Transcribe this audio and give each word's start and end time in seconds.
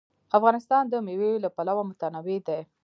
افغانستان 0.37 0.83
د 0.89 0.93
مېوې 1.05 1.33
له 1.43 1.49
پلوه 1.55 1.83
متنوع 1.89 2.37
دی. 2.47 2.59